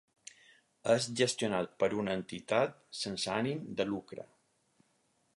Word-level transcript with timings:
És 0.93 1.05
gestionat 1.19 1.75
per 1.83 1.89
una 2.03 2.15
entitat 2.19 2.73
sense 3.01 3.31
ànim 3.35 3.61
de 3.81 3.87
lucre. 3.91 4.25